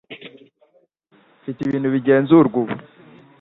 [1.39, 2.75] Mfite ibintu bigenzurwa ubu